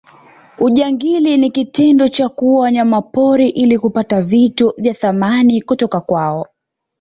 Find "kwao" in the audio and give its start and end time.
6.01-6.47